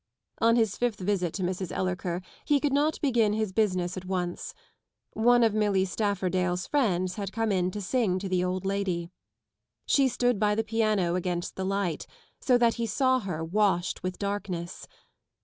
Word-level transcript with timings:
On 0.39 0.55
his 0.55 0.77
fifth 0.77 0.99
visit 0.99 1.31
to 1.35 1.43
Mrs. 1.43 1.71
Ellerker 1.71 2.23
he 2.43 2.59
could 2.59 2.73
not 2.73 2.99
begin 3.01 3.33
his 3.33 3.53
business 3.53 3.95
at 3.95 4.05
once. 4.05 4.55
One 5.13 5.43
of 5.43 5.53
Milly 5.53 5.85
Stafordale's 5.85 6.65
friends 6.65 7.17
had 7.17 7.31
come 7.31 7.51
m 7.51 7.69
to 7.69 7.79
sing 7.81 8.17
to 8.17 8.27
the 8.27 8.43
old 8.43 8.65
lady. 8.65 9.11
She 9.85 10.07
stood 10.07 10.39
by 10.39 10.55
the 10.55 10.63
piano 10.63 11.13
against 11.13 11.55
the 11.55 11.65
light, 11.65 12.07
so 12.39 12.57
that 12.57 12.73
he 12.81 12.87
saw 12.87 13.19
her 13.19 13.45
washed 13.45 14.01
with 14.01 14.17
darkness. 14.17 14.87